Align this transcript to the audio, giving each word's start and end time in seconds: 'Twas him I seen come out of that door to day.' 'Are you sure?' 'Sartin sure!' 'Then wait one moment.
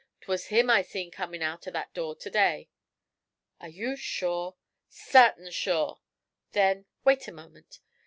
'Twas 0.21 0.47
him 0.47 0.67
I 0.67 0.81
seen 0.81 1.11
come 1.11 1.35
out 1.35 1.67
of 1.67 1.73
that 1.73 1.93
door 1.93 2.15
to 2.15 2.29
day.' 2.31 2.69
'Are 3.59 3.69
you 3.69 3.95
sure?' 3.95 4.55
'Sartin 4.89 5.51
sure!' 5.51 5.99
'Then 6.53 6.87
wait 7.05 7.27
one 7.27 7.35
moment. 7.35 7.79